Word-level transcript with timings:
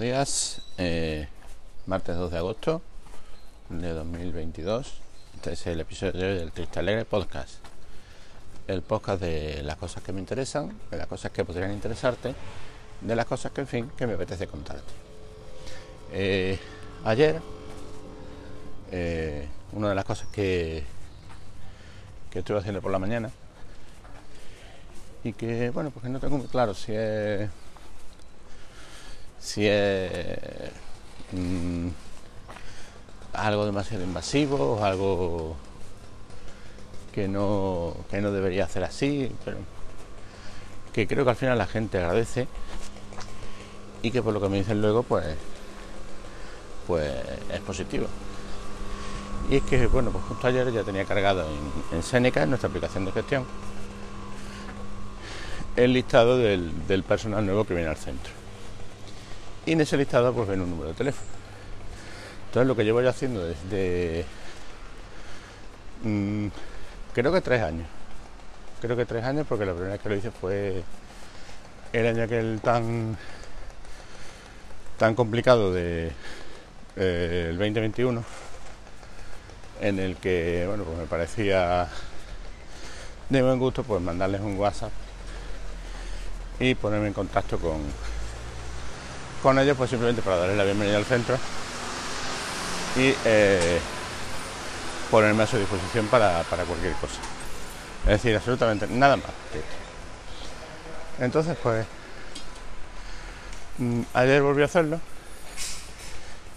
buenos 0.00 0.16
días. 0.16 0.62
Eh, 0.78 1.28
martes 1.84 2.16
2 2.16 2.30
de 2.30 2.38
agosto 2.38 2.80
de 3.68 3.90
2022. 3.90 4.94
Este 5.34 5.52
es 5.52 5.66
el 5.66 5.78
episodio 5.78 6.12
de 6.12 6.26
hoy 6.26 6.38
del 6.38 6.52
Triste 6.52 6.78
Alegre 6.78 7.04
Podcast. 7.04 7.56
El 8.66 8.80
podcast 8.80 9.20
de 9.20 9.62
las 9.62 9.76
cosas 9.76 10.02
que 10.02 10.14
me 10.14 10.20
interesan, 10.20 10.72
de 10.90 10.96
las 10.96 11.06
cosas 11.06 11.32
que 11.32 11.44
podrían 11.44 11.70
interesarte, 11.72 12.34
de 13.02 13.14
las 13.14 13.26
cosas 13.26 13.52
que, 13.52 13.60
en 13.60 13.66
fin, 13.66 13.90
que 13.94 14.06
me 14.06 14.14
apetece 14.14 14.46
contarte. 14.46 14.90
Eh, 16.12 16.58
ayer, 17.04 17.38
eh, 18.92 19.46
una 19.72 19.90
de 19.90 19.94
las 19.96 20.06
cosas 20.06 20.28
que, 20.28 20.82
que 22.30 22.38
estuve 22.38 22.56
haciendo 22.56 22.80
por 22.80 22.90
la 22.90 22.98
mañana 22.98 23.30
y 25.24 25.34
que, 25.34 25.68
bueno, 25.68 25.90
porque 25.90 26.08
no 26.08 26.20
tengo 26.20 26.38
muy 26.38 26.46
claro 26.46 26.72
si 26.72 26.92
es 26.94 27.50
si 29.40 29.66
es 29.66 30.70
mm, 31.32 31.88
algo 33.32 33.64
demasiado 33.64 34.04
invasivo 34.04 34.84
algo 34.84 35.56
que 37.12 37.26
no, 37.26 37.96
que 38.10 38.20
no 38.20 38.30
debería 38.30 38.64
hacer 38.64 38.84
así, 38.84 39.32
pero 39.44 39.58
que 40.92 41.06
creo 41.06 41.24
que 41.24 41.30
al 41.30 41.36
final 41.36 41.58
la 41.58 41.66
gente 41.66 41.98
agradece 41.98 42.46
y 44.02 44.10
que 44.10 44.22
por 44.22 44.32
lo 44.32 44.40
que 44.40 44.48
me 44.48 44.58
dicen 44.58 44.80
luego 44.80 45.02
pues 45.02 45.24
pues 46.86 47.12
es 47.52 47.60
positivo. 47.60 48.06
Y 49.48 49.56
es 49.56 49.62
que, 49.62 49.86
bueno, 49.86 50.10
pues 50.10 50.24
justo 50.24 50.46
ayer 50.46 50.72
ya 50.72 50.84
tenía 50.84 51.04
cargado 51.04 51.44
en, 51.48 51.96
en 51.96 52.02
Seneca, 52.02 52.42
en 52.42 52.50
nuestra 52.50 52.68
aplicación 52.68 53.04
de 53.04 53.12
gestión, 53.12 53.44
el 55.76 55.92
listado 55.92 56.36
del, 56.38 56.86
del 56.86 57.02
personal 57.02 57.44
nuevo 57.44 57.64
que 57.64 57.74
viene 57.74 57.88
al 57.88 57.96
centro 57.96 58.39
y 59.66 59.72
en 59.72 59.80
ese 59.80 59.96
listado 59.96 60.32
pues 60.32 60.48
ven 60.48 60.60
un 60.60 60.70
número 60.70 60.88
de 60.88 60.94
teléfono. 60.94 61.26
Entonces 62.46 62.66
lo 62.66 62.76
que 62.76 62.84
llevo 62.84 63.00
ya 63.00 63.10
haciendo 63.10 63.44
desde 63.46 64.24
mmm, 66.02 66.48
creo 67.14 67.32
que 67.32 67.40
tres 67.40 67.62
años. 67.62 67.86
Creo 68.80 68.96
que 68.96 69.06
tres 69.06 69.24
años 69.24 69.46
porque 69.48 69.66
la 69.66 69.72
primera 69.72 69.92
vez 69.92 70.00
que 70.00 70.08
lo 70.08 70.16
hice 70.16 70.30
fue 70.30 70.82
el 71.92 72.06
año 72.06 72.24
aquel 72.24 72.60
tan 72.62 73.16
tan 74.98 75.14
complicado 75.14 75.72
de 75.72 76.12
eh, 76.96 77.46
el 77.50 77.58
2021 77.58 78.22
en 79.80 79.98
el 79.98 80.16
que 80.16 80.64
bueno 80.66 80.84
pues 80.84 80.98
me 80.98 81.06
parecía 81.06 81.88
de 83.28 83.42
buen 83.42 83.58
gusto 83.58 83.82
pues 83.82 84.02
mandarles 84.02 84.40
un 84.40 84.58
WhatsApp 84.58 84.92
y 86.58 86.74
ponerme 86.74 87.08
en 87.08 87.14
contacto 87.14 87.58
con 87.58 87.80
con 89.42 89.58
ellos 89.58 89.76
pues 89.76 89.90
simplemente 89.90 90.22
para 90.22 90.36
darles 90.36 90.56
la 90.56 90.64
bienvenida 90.64 90.96
al 90.96 91.04
centro 91.04 91.36
y 92.96 93.14
eh, 93.24 93.78
ponerme 95.10 95.44
a 95.44 95.46
su 95.46 95.58
disposición 95.58 96.06
para, 96.08 96.42
cualquier 96.44 96.94
cosa. 96.94 97.20
Es 98.04 98.10
decir, 98.10 98.36
absolutamente 98.36 98.86
nada 98.88 99.16
más. 99.16 99.26
Entonces 101.18 101.56
pues 101.62 101.86
mm, 103.78 104.02
ayer 104.14 104.42
volví 104.42 104.62
a 104.62 104.66
hacerlo 104.66 105.00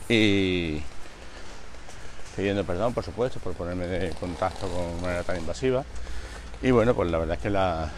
y 0.09 0.81
pidiendo 2.35 2.63
perdón 2.63 2.93
por 2.93 3.03
supuesto 3.03 3.39
por 3.39 3.53
ponerme 3.53 3.87
de 3.87 4.09
contacto 4.11 4.67
con 4.67 5.01
manera 5.01 5.23
tan 5.23 5.37
invasiva 5.37 5.85
y 6.61 6.71
bueno 6.71 6.93
pues 6.93 7.09
la 7.09 7.19
verdad 7.19 7.37
es 7.37 7.41
que 7.41 7.49
la, 7.49 7.89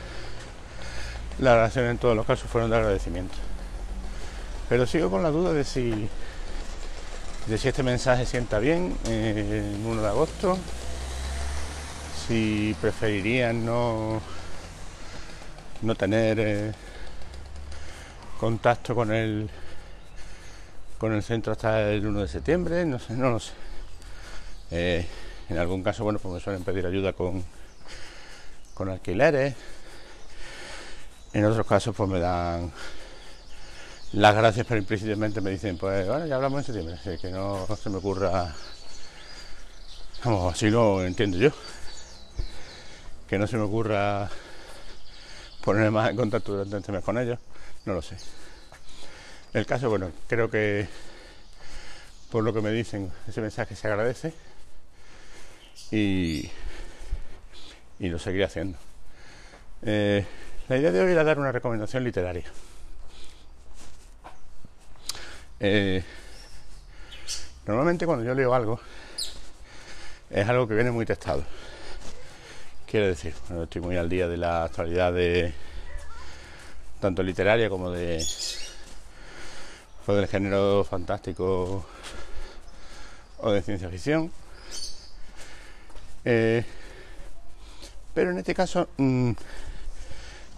la 1.39 1.55
relación 1.55 1.85
en 1.85 1.97
todos 1.97 2.15
los 2.15 2.25
casos 2.25 2.49
fueron 2.49 2.69
de 2.69 2.77
agradecimiento. 2.77 3.35
Pero 4.67 4.87
sigo 4.87 5.11
con 5.11 5.21
la 5.21 5.29
duda 5.29 5.53
de 5.53 5.63
si, 5.63 6.09
de 7.47 7.57
si 7.57 7.67
este 7.67 7.83
mensaje 7.83 8.25
sienta 8.25 8.57
bien 8.57 8.97
en 9.05 9.85
1 9.85 10.01
de 10.01 10.07
agosto, 10.07 10.57
si 12.27 12.75
preferirían 12.81 13.63
no, 13.63 14.19
no 15.83 15.95
tener 15.95 16.39
eh, 16.39 16.71
contacto 18.39 18.95
con 18.95 19.13
el, 19.13 19.47
con 20.97 21.13
el 21.13 21.21
centro 21.21 21.51
hasta 21.51 21.91
el 21.91 22.07
1 22.07 22.21
de 22.21 22.27
septiembre, 22.27 22.85
no 22.85 22.97
sé, 22.97 23.13
no 23.13 23.29
lo 23.29 23.39
sé. 23.39 23.51
Eh, 24.71 25.05
en 25.49 25.59
algún 25.59 25.83
caso, 25.83 26.03
bueno, 26.03 26.17
pues 26.17 26.33
me 26.33 26.39
suelen 26.39 26.63
pedir 26.63 26.87
ayuda 26.87 27.13
con, 27.13 27.43
con 28.73 28.89
alquileres. 28.89 29.53
En 31.33 31.45
otros 31.45 31.67
casos, 31.67 31.95
pues 31.95 32.09
me 32.09 32.19
dan 32.19 32.71
las 34.15 34.33
gracias, 34.33 34.65
pero 34.65 34.79
implícitamente 34.79 35.41
me 35.41 35.51
dicen, 35.51 35.77
pues 35.77 36.07
bueno, 36.07 36.25
ya 36.25 36.35
hablamos 36.35 36.59
en 36.59 36.65
septiembre, 36.65 37.19
que 37.19 37.29
no, 37.29 37.67
se 37.75 37.89
me 37.89 37.97
ocurra, 37.97 38.55
vamos, 40.23 40.53
así 40.53 40.69
lo 40.69 41.03
entiendo 41.03 41.37
yo, 41.37 41.49
que 43.27 43.37
no 43.37 43.45
se 43.45 43.57
me 43.57 43.63
ocurra 43.63 44.29
ponerme 45.65 45.91
más 45.91 46.09
en 46.09 46.15
contacto 46.15 46.53
durante 46.53 46.77
este 46.77 46.91
mes 46.93 47.03
con 47.03 47.17
ellos, 47.17 47.37
no 47.83 47.93
lo 47.93 48.01
sé. 48.01 48.15
El 49.53 49.65
caso, 49.65 49.89
bueno, 49.89 50.09
creo 50.27 50.49
que 50.49 50.87
por 52.31 52.41
lo 52.41 52.53
que 52.53 52.61
me 52.61 52.71
dicen, 52.71 53.11
ese 53.27 53.41
mensaje 53.41 53.75
se 53.75 53.87
agradece 53.87 54.33
y, 55.91 56.49
y 57.99 58.07
lo 58.07 58.17
seguiré 58.17 58.45
haciendo. 58.45 58.77
Eh, 59.81 60.25
la 60.69 60.77
idea 60.77 60.91
de 60.91 61.01
hoy 61.01 61.11
era 61.11 61.25
dar 61.25 61.37
una 61.37 61.51
recomendación 61.51 62.05
literaria. 62.05 62.45
Eh, 65.59 66.03
normalmente 67.65 68.05
cuando 68.05 68.25
yo 68.25 68.33
leo 68.33 68.53
algo, 68.53 68.79
es 70.29 70.47
algo 70.47 70.67
que 70.67 70.75
viene 70.75 70.91
muy 70.91 71.05
testado. 71.05 71.43
Quiero 72.85 73.07
decir, 73.07 73.33
estoy 73.63 73.81
muy 73.81 73.97
al 73.97 74.09
día 74.09 74.27
de 74.27 74.37
la 74.37 74.65
actualidad 74.65 75.13
de 75.13 75.53
tanto 76.99 77.23
literaria 77.23 77.69
como 77.69 77.91
de 77.91 78.23
del 80.07 80.27
género 80.27 80.83
fantástico 80.83 81.83
o 83.39 83.51
de 83.51 83.61
ciencia 83.61 83.89
ficción. 83.89 84.31
Eh, 86.23 86.63
pero 88.13 88.31
en 88.31 88.37
este 88.37 88.53
caso 88.53 88.87
mm, 88.97 89.31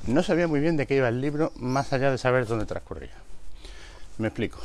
no 0.08 0.24
sabía 0.24 0.48
muy 0.48 0.60
bien 0.60 0.78
de 0.78 0.86
qué 0.86 0.96
iba 0.96 1.08
el 1.08 1.22
libro, 1.22 1.52
más 1.56 1.92
allá 1.94 2.12
de 2.12 2.18
saber 2.18 2.46
dónde 2.46 2.66
transcurría. 2.66 3.16
Me 4.18 4.28
explico. 4.28 4.60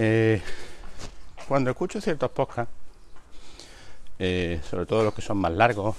Eh, 0.00 0.40
cuando 1.48 1.70
escucho 1.70 2.00
ciertos 2.00 2.30
podcasts, 2.30 2.72
eh, 4.20 4.60
sobre 4.70 4.86
todo 4.86 5.02
los 5.02 5.12
que 5.12 5.22
son 5.22 5.38
más 5.38 5.50
largos, 5.50 5.96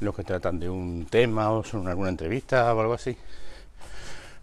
los 0.00 0.12
que 0.16 0.24
tratan 0.24 0.58
de 0.58 0.68
un 0.68 1.06
tema 1.08 1.52
o 1.52 1.62
son 1.62 1.86
alguna 1.86 2.08
entrevista 2.08 2.74
o 2.74 2.80
algo 2.80 2.94
así, 2.94 3.16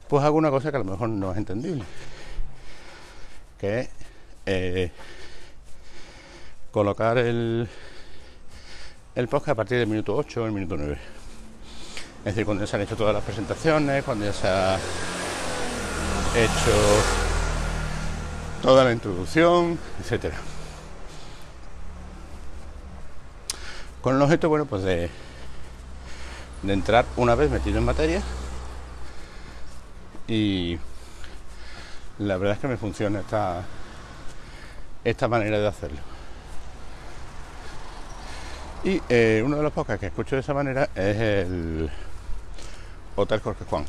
pues 0.07 0.23
hago 0.23 0.37
una 0.37 0.51
cosa 0.51 0.71
que 0.71 0.77
a 0.77 0.79
lo 0.79 0.85
mejor 0.85 1.09
no 1.09 1.33
es 1.33 1.37
entendible, 1.37 1.83
que 3.59 3.89
eh, 4.45 4.89
colocar 6.71 7.17
el, 7.17 7.67
el 9.15 9.27
podcast 9.27 9.49
a 9.49 9.55
partir 9.55 9.79
del 9.79 9.87
minuto 9.87 10.15
8 10.15 10.43
o 10.43 10.45
el 10.45 10.53
minuto 10.53 10.77
9. 10.77 10.97
Es 12.19 12.23
decir, 12.23 12.45
cuando 12.45 12.63
ya 12.63 12.67
se 12.67 12.77
han 12.77 12.83
hecho 12.83 12.95
todas 12.95 13.13
las 13.13 13.23
presentaciones, 13.25 14.01
cuando 14.05 14.23
ya 14.23 14.31
se 14.31 14.47
ha 14.47 14.77
hecho 16.37 17.22
toda 18.63 18.85
la 18.85 18.93
introducción, 18.93 19.77
etcétera. 19.99 20.37
Con 24.01 24.15
el 24.15 24.21
objeto, 24.21 24.47
bueno, 24.47 24.65
pues 24.65 24.83
de, 24.83 25.09
de 26.61 26.73
entrar 26.73 27.05
una 27.17 27.35
vez 27.35 27.51
metido 27.51 27.77
en 27.77 27.85
materia 27.85 28.21
y 30.29 30.79
la 32.19 32.37
verdad 32.37 32.55
es 32.55 32.61
que 32.61 32.69
me 32.69 32.77
funciona 32.77 33.19
esta, 33.19 33.63
esta 35.03 35.27
manera 35.27 35.59
de 35.59 35.67
hacerlo. 35.67 35.99
Y 38.85 39.01
eh, 39.09 39.43
uno 39.45 39.57
de 39.57 39.63
los 39.63 39.73
podcasts 39.73 39.99
que 39.99 40.07
escucho 40.07 40.37
de 40.37 40.41
esa 40.41 40.53
manera 40.53 40.89
es 40.95 41.17
el 41.17 41.89
Hotel 43.17 43.41
Jorge 43.41 43.65
Juan. 43.69 43.85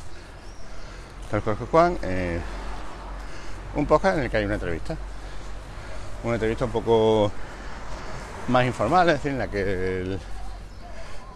Hotel 1.29 1.41
Jorge 1.43 1.65
Juan 1.71 1.99
eh, 2.03 2.41
un 3.77 3.87
podcast 3.87 4.19
en 4.19 4.25
el 4.25 4.31
que 4.31 4.37
hay 4.37 4.45
una 4.45 4.55
entrevista. 4.55 4.97
Una 6.23 6.35
entrevista 6.35 6.65
un 6.65 6.71
poco 6.71 7.31
más 8.49 8.65
informal, 8.65 9.09
es 9.09 9.15
decir, 9.17 9.33
en 9.33 9.39
la 9.39 9.49
que 9.49 9.61
el, 9.61 10.19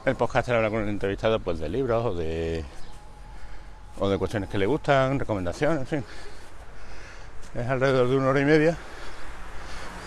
el 0.04 0.16
podcaster 0.16 0.54
habla 0.54 0.70
con 0.70 0.82
el 0.82 0.88
entrevistado 0.88 1.40
pues 1.40 1.58
de 1.58 1.68
libros 1.68 2.04
o 2.04 2.14
de 2.14 2.64
o 4.00 4.08
de 4.08 4.16
cuestiones 4.16 4.48
que 4.48 4.58
le 4.58 4.66
gustan, 4.66 5.18
recomendaciones, 5.18 5.80
en 5.80 5.86
fin. 5.86 6.04
Es 7.54 7.68
alrededor 7.68 8.08
de 8.08 8.16
una 8.16 8.28
hora 8.28 8.40
y 8.40 8.44
media, 8.44 8.76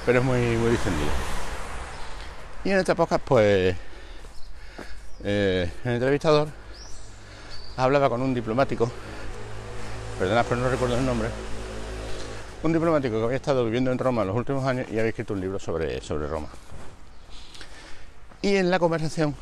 pero 0.05 0.19
es 0.19 0.25
muy, 0.25 0.39
muy 0.39 0.71
distendido. 0.71 1.09
Y 2.63 2.71
en 2.71 2.77
este 2.77 2.95
podcast, 2.95 3.23
pues, 3.25 3.75
eh, 5.23 5.71
el 5.83 5.91
entrevistador 5.91 6.47
hablaba 7.75 8.09
con 8.09 8.21
un 8.21 8.33
diplomático 8.33 8.91
perdonad 10.21 10.45
pero 10.47 10.61
no 10.61 10.69
recuerdo 10.69 10.97
el 10.97 11.05
nombre, 11.05 11.29
un 12.63 12.73
diplomático 12.73 13.17
que 13.17 13.23
había 13.23 13.37
estado 13.37 13.65
viviendo 13.65 13.91
en 13.91 13.97
Roma 13.97 14.23
los 14.23 14.35
últimos 14.35 14.63
años 14.65 14.87
y 14.89 14.99
había 14.99 15.09
escrito 15.09 15.33
un 15.33 15.41
libro 15.41 15.57
sobre, 15.59 15.99
sobre 16.01 16.27
Roma. 16.27 16.47
Y 18.41 18.55
en 18.55 18.69
la 18.69 18.79
conversación, 18.79 19.35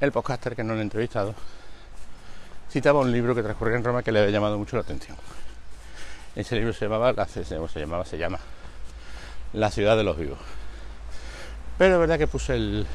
el 0.00 0.12
podcaster 0.12 0.54
que 0.54 0.62
no 0.64 0.74
lo 0.74 0.80
he 0.80 0.82
entrevistado 0.82 1.34
citaba 2.70 3.00
un 3.00 3.12
libro 3.12 3.34
que 3.34 3.42
transcurría 3.42 3.76
en 3.76 3.84
Roma 3.84 4.02
que 4.02 4.12
le 4.12 4.20
había 4.20 4.32
llamado 4.32 4.58
mucho 4.58 4.76
la 4.76 4.82
atención. 4.82 5.16
Ese 6.34 6.56
libro 6.56 6.72
se 6.72 6.86
llamaba, 6.86 7.26
se 7.26 7.44
llamaba, 7.44 8.04
se 8.04 8.18
llama 8.18 8.38
La 9.52 9.70
ciudad 9.70 9.96
de 9.96 10.04
los 10.04 10.18
vivos. 10.18 10.38
Pero 11.78 11.94
es 11.94 12.00
verdad 12.00 12.18
que 12.18 12.26
puse 12.26 12.56
el, 12.56 12.86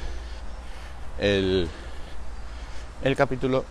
el, 1.19 1.67
el 3.03 3.15
capítulo 3.15 3.65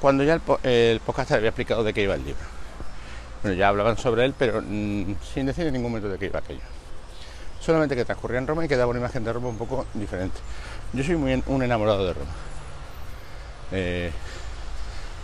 cuando 0.00 0.22
ya 0.22 0.34
el, 0.34 0.42
el 0.62 1.00
podcaster 1.00 1.38
había 1.38 1.48
explicado 1.48 1.82
de 1.82 1.94
qué 1.94 2.02
iba 2.02 2.14
el 2.14 2.24
libro. 2.24 2.63
Bueno, 3.44 3.58
ya 3.58 3.68
hablaban 3.68 3.98
sobre 3.98 4.24
él, 4.24 4.34
pero 4.38 4.62
mm, 4.62 5.16
sin 5.34 5.44
decir 5.44 5.66
en 5.66 5.74
ningún 5.74 5.92
momento 5.92 6.08
de 6.08 6.16
qué 6.18 6.24
iba 6.26 6.38
aquello 6.38 6.62
solamente 7.60 7.94
que 7.94 8.06
transcurría 8.06 8.38
en 8.38 8.46
Roma 8.46 8.64
y 8.64 8.68
que 8.68 8.76
daba 8.76 8.90
una 8.90 9.00
imagen 9.00 9.22
de 9.22 9.32
Roma 9.32 9.48
un 9.48 9.58
poco 9.58 9.84
diferente. 9.92 10.38
Yo 10.94 11.04
soy 11.04 11.16
muy 11.16 11.42
un 11.46 11.62
enamorado 11.62 12.06
de 12.06 12.12
Roma. 12.14 12.30
Eh, 13.72 14.10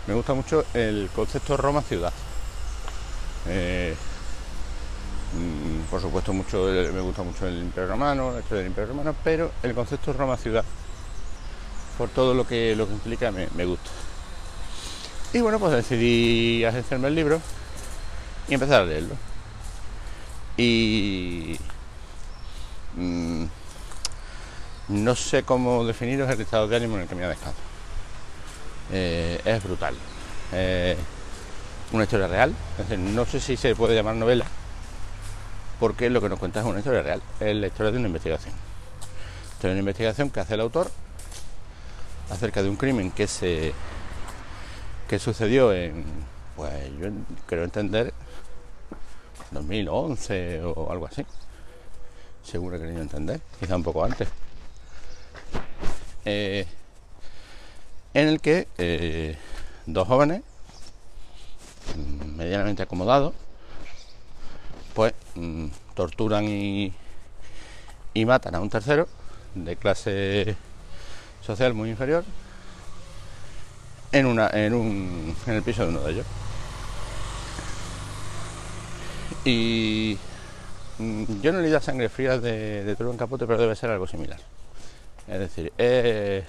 me 0.05 0.13
gusta 0.13 0.35
mucho 0.35 0.65
el 0.75 1.09
concepto 1.15 1.57
Roma 1.57 1.81
ciudad. 1.81 2.13
Eh, 3.47 3.95
mm, 5.35 5.89
por 5.89 5.99
supuesto 5.99 6.31
mucho 6.31 6.67
me 6.93 7.01
gusta 7.01 7.23
mucho 7.23 7.47
el 7.47 7.59
Imperio 7.59 7.89
Romano, 7.89 8.33
la 8.33 8.39
historia 8.39 8.59
del 8.59 8.67
Imperio 8.67 8.89
Romano, 8.89 9.15
pero 9.23 9.51
el 9.63 9.73
concepto 9.73 10.13
Roma 10.13 10.37
ciudad, 10.37 10.65
por 11.97 12.09
todo 12.09 12.35
lo 12.35 12.45
que 12.45 12.75
lo 12.75 12.87
que 12.87 12.93
implica, 12.93 13.31
me, 13.31 13.47
me 13.55 13.65
gusta. 13.65 13.89
Y 15.33 15.41
bueno, 15.41 15.59
pues 15.59 15.73
decidí 15.73 16.65
hacerme 16.65 17.07
el 17.07 17.15
libro 17.15 17.41
y 18.47 18.53
empezar 18.53 18.81
a 18.81 18.85
leerlo. 18.85 19.15
Y 20.57 21.57
Mm, 22.95 23.45
no 24.89 25.15
sé 25.15 25.43
cómo 25.43 25.85
definiros 25.85 26.29
el 26.29 26.41
estado 26.41 26.67
de 26.67 26.75
ánimo 26.75 26.95
en 26.95 27.03
el 27.03 27.07
que 27.07 27.15
me 27.15 27.23
ha 27.23 27.29
dejado. 27.29 27.53
Eh, 28.91 29.41
es 29.45 29.63
brutal. 29.63 29.95
Eh, 30.51 30.97
una 31.93 32.03
historia 32.03 32.27
real. 32.27 32.53
no 32.97 33.25
sé 33.25 33.39
si 33.39 33.57
se 33.57 33.75
puede 33.75 33.95
llamar 33.95 34.15
novela, 34.15 34.45
porque 35.79 36.09
lo 36.09 36.21
que 36.21 36.29
nos 36.29 36.39
cuenta 36.39 36.59
es 36.59 36.65
una 36.65 36.79
historia 36.79 37.01
real. 37.01 37.21
Es 37.39 37.55
la 37.55 37.67
historia 37.67 37.91
de 37.91 37.97
una 37.99 38.07
investigación. 38.07 38.53
Es 39.59 39.65
una 39.65 39.79
investigación 39.79 40.29
que 40.29 40.39
hace 40.39 40.55
el 40.55 40.61
autor 40.61 40.91
acerca 42.29 42.63
de 42.63 42.69
un 42.69 42.77
crimen 42.77 43.11
que 43.11 43.27
se 43.27 43.73
que 45.07 45.19
sucedió 45.19 45.73
en, 45.73 46.05
pues 46.55 46.71
yo 46.99 47.09
creo 47.45 47.65
entender, 47.65 48.13
2011 49.51 50.61
o 50.63 50.91
algo 50.91 51.05
así 51.05 51.25
seguro 52.43 52.77
que 52.77 52.83
querido 52.83 53.01
entender, 53.01 53.41
quizá 53.59 53.75
un 53.75 53.83
poco 53.83 54.03
antes. 54.03 54.27
Eh, 56.25 56.67
en 58.13 58.27
el 58.27 58.41
que 58.41 58.67
eh, 58.77 59.37
dos 59.85 60.07
jóvenes 60.07 60.41
medianamente 62.35 62.83
acomodados 62.83 63.33
pues 64.93 65.13
mm, 65.35 65.67
torturan 65.95 66.45
y, 66.45 66.93
y 68.13 68.25
matan 68.25 68.55
a 68.55 68.59
un 68.59 68.69
tercero 68.69 69.07
de 69.55 69.75
clase 69.77 70.55
social 71.41 71.73
muy 71.73 71.89
inferior 71.89 72.23
en 74.11 74.25
una 74.25 74.49
en 74.49 74.73
un 74.73 75.35
en 75.47 75.53
el 75.53 75.63
piso 75.63 75.83
de 75.83 75.89
uno 75.89 76.01
de 76.01 76.11
ellos 76.11 76.25
y 79.45 80.17
Mm, 81.01 81.41
yo 81.41 81.51
no 81.51 81.59
he 81.59 81.61
leído 81.63 81.81
Sangre 81.81 82.09
Fría 82.09 82.37
de, 82.37 82.83
de 82.83 82.91
en 82.99 83.17
Capote, 83.17 83.47
pero 83.47 83.59
debe 83.59 83.75
ser 83.75 83.89
algo 83.89 84.05
similar. 84.05 84.39
Es 85.27 85.39
decir, 85.39 85.73
eh, 85.79 86.43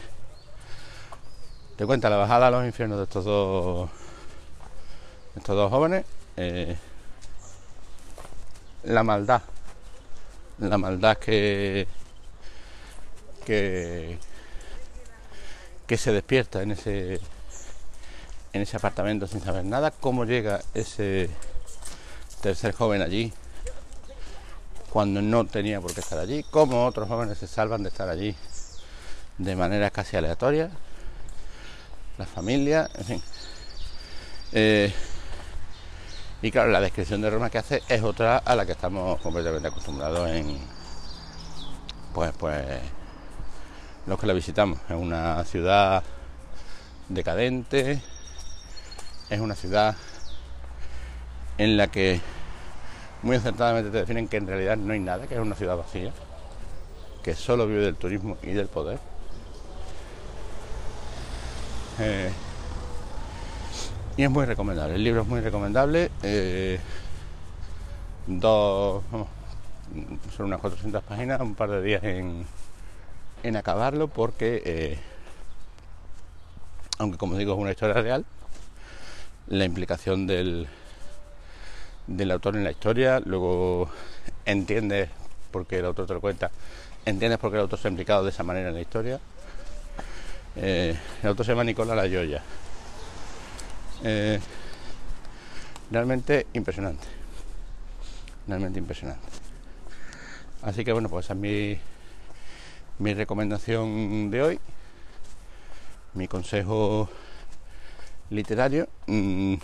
te 1.76 1.86
cuenta 1.86 2.10
la 2.10 2.16
bajada 2.16 2.48
a 2.48 2.50
los 2.50 2.64
infiernos 2.66 2.98
de 2.98 3.04
estos 3.04 3.24
dos, 3.24 3.88
estos 5.36 5.56
dos 5.56 5.70
jóvenes, 5.70 6.04
eh, 6.36 6.76
la 8.84 9.02
maldad, 9.02 9.40
la 10.58 10.76
maldad 10.76 11.16
que, 11.16 11.86
que, 13.46 14.18
que 15.86 15.96
se 15.96 16.12
despierta 16.12 16.62
en 16.62 16.72
ese, 16.72 17.20
en 18.52 18.60
ese 18.60 18.76
apartamento 18.76 19.26
sin 19.26 19.40
saber 19.40 19.64
nada, 19.64 19.92
cómo 19.92 20.26
llega 20.26 20.60
ese 20.74 21.30
tercer 22.42 22.74
joven 22.74 23.00
allí 23.00 23.32
cuando 24.90 25.22
no 25.22 25.46
tenía 25.46 25.80
por 25.80 25.94
qué 25.94 26.00
estar 26.00 26.18
allí, 26.18 26.42
como 26.42 26.84
otros 26.84 27.08
jóvenes 27.08 27.38
se 27.38 27.46
salvan 27.46 27.82
de 27.82 27.88
estar 27.88 28.10
allí 28.10 28.36
de 29.38 29.56
manera 29.56 29.88
casi 29.90 30.18
aleatoria, 30.18 30.70
la 32.18 32.26
familia, 32.26 32.90
en 32.94 33.04
fin. 33.04 33.22
Eh, 34.52 34.92
y 36.42 36.50
claro, 36.50 36.70
la 36.70 36.80
descripción 36.80 37.22
de 37.22 37.30
Roma 37.30 37.48
que 37.48 37.56
hace 37.56 37.82
es 37.88 38.02
otra 38.02 38.36
a 38.36 38.54
la 38.54 38.66
que 38.66 38.72
estamos 38.72 39.18
completamente 39.22 39.68
acostumbrados 39.68 40.28
en, 40.28 40.58
pues, 42.12 42.32
pues, 42.38 42.62
los 44.06 44.20
que 44.20 44.26
la 44.26 44.34
visitamos. 44.34 44.78
Es 44.90 44.96
una 44.96 45.42
ciudad 45.44 46.02
decadente, 47.08 48.02
es 49.30 49.40
una 49.40 49.54
ciudad 49.54 49.96
en 51.58 51.76
la 51.76 51.88
que 51.88 52.20
muy 53.22 53.36
acertadamente 53.36 53.90
te 53.90 53.98
definen 53.98 54.28
que 54.28 54.36
en 54.36 54.46
realidad 54.46 54.76
no 54.76 54.92
hay 54.92 55.00
nada, 55.00 55.26
que 55.26 55.34
es 55.34 55.40
una 55.40 55.54
ciudad 55.54 55.76
vacía, 55.76 56.12
que 57.22 57.34
solo 57.34 57.66
vive 57.66 57.82
del 57.82 57.96
turismo 57.96 58.36
y 58.42 58.52
del 58.52 58.68
poder. 58.68 58.98
Eh, 62.00 62.30
y 64.16 64.24
es 64.24 64.30
muy 64.30 64.44
recomendable, 64.44 64.96
el 64.96 65.04
libro 65.04 65.22
es 65.22 65.28
muy 65.28 65.40
recomendable. 65.40 66.10
Eh, 66.22 66.80
dos, 68.26 69.02
son 70.36 70.46
unas 70.46 70.60
400 70.60 71.02
páginas, 71.04 71.40
un 71.40 71.54
par 71.54 71.70
de 71.70 71.82
días 71.82 72.02
en, 72.02 72.44
en 73.42 73.56
acabarlo, 73.56 74.08
porque, 74.08 74.62
eh, 74.64 74.98
aunque 76.98 77.18
como 77.18 77.36
digo 77.36 77.52
es 77.54 77.58
una 77.58 77.70
historia 77.70 77.94
real, 78.02 78.24
la 79.46 79.64
implicación 79.64 80.26
del, 80.26 80.68
del 82.06 82.30
autor 82.30 82.56
en 82.56 82.64
la 82.64 82.70
historia, 82.70 83.20
luego 83.20 83.88
entiendes 84.44 85.08
por 85.50 85.66
qué 85.66 85.78
el 85.78 85.84
autor 85.84 86.06
te 86.06 86.14
lo 86.14 86.20
cuenta, 86.20 86.50
entiendes 87.04 87.38
por 87.38 87.50
qué 87.50 87.56
el 87.56 87.62
autor 87.62 87.78
se 87.78 87.88
ha 87.88 87.90
implicado 87.90 88.24
de 88.24 88.30
esa 88.30 88.42
manera 88.42 88.68
en 88.68 88.74
la 88.74 88.80
historia. 88.80 89.20
Eh, 90.56 90.96
el 91.22 91.28
autor 91.28 91.46
se 91.46 91.52
llama 91.52 91.64
Nicola 91.64 91.94
La 91.94 92.02
Joya. 92.02 92.42
Eh, 94.04 94.40
realmente 95.90 96.46
impresionante. 96.52 97.06
Realmente 98.46 98.78
impresionante. 98.78 99.26
Así 100.62 100.84
que 100.84 100.92
bueno, 100.92 101.08
pues 101.08 101.26
esa 101.26 101.34
es 101.34 101.40
mi, 101.40 101.78
mi 102.98 103.14
recomendación 103.14 104.30
de 104.30 104.42
hoy. 104.42 104.60
Mi 106.14 106.28
consejo 106.28 107.08
literario. 108.30 108.88
Mm, 109.06 109.54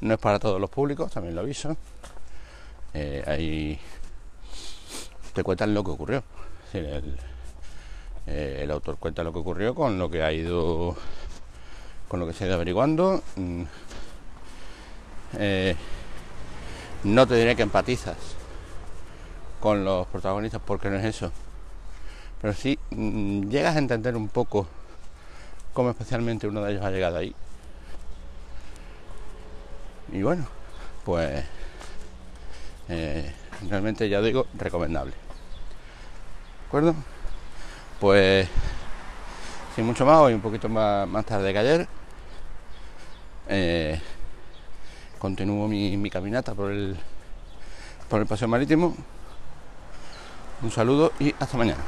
no 0.00 0.14
es 0.14 0.20
para 0.20 0.38
todos 0.38 0.60
los 0.60 0.70
públicos, 0.70 1.10
también 1.12 1.34
lo 1.34 1.40
aviso. 1.40 1.76
Eh, 2.94 3.22
ahí 3.26 3.78
te 5.34 5.42
cuentan 5.42 5.74
lo 5.74 5.84
que 5.84 5.90
ocurrió. 5.90 6.22
Eh, 6.74 8.60
el, 8.62 8.70
autor 8.70 8.98
cuenta 8.98 9.24
lo 9.24 9.32
que 9.32 9.38
ocurrió 9.38 9.74
con 9.74 9.98
lo 9.98 10.10
que 10.10 10.22
ha 10.22 10.32
ido, 10.32 10.96
con 12.08 12.20
lo 12.20 12.26
que 12.26 12.32
se 12.32 12.44
ha 12.44 12.46
ido 12.46 12.56
averiguando. 12.56 13.22
Mm, 13.36 13.62
eh, 15.38 15.76
no 17.04 17.26
te 17.26 17.34
diré 17.36 17.56
que 17.56 17.62
empatizas 17.62 18.16
con 19.60 19.84
los 19.84 20.06
protagonistas 20.08 20.60
porque 20.64 20.90
no 20.90 20.96
es 20.96 21.04
eso. 21.04 21.32
Pero 22.40 22.54
sí 22.54 22.78
mm, 22.90 23.48
llegas 23.48 23.76
a 23.76 23.78
entender 23.78 24.16
un 24.16 24.28
poco 24.28 24.66
cómo 25.72 25.90
especialmente 25.90 26.46
uno 26.46 26.62
de 26.62 26.72
ellos 26.72 26.84
ha 26.84 26.90
llegado 26.90 27.18
ahí 27.18 27.34
y 30.12 30.22
bueno, 30.22 30.46
pues 31.04 31.44
eh, 32.88 33.32
realmente 33.68 34.08
ya 34.08 34.20
digo, 34.20 34.46
recomendable. 34.54 35.12
¿De 35.12 36.66
acuerdo? 36.66 36.94
Pues 38.00 38.48
sin 39.74 39.86
mucho 39.86 40.04
más, 40.04 40.18
hoy 40.18 40.34
un 40.34 40.40
poquito 40.40 40.68
más, 40.68 41.06
más 41.08 41.24
tarde 41.24 41.52
que 41.52 41.58
ayer. 41.58 41.88
Eh, 43.48 44.00
continúo 45.18 45.68
mi, 45.68 45.96
mi, 45.96 46.10
caminata 46.10 46.54
por 46.54 46.70
el, 46.70 46.96
por 48.08 48.20
el 48.20 48.26
paseo 48.26 48.48
marítimo. 48.48 48.94
Un 50.62 50.70
saludo 50.70 51.12
y 51.20 51.34
hasta 51.38 51.56
mañana. 51.56 51.82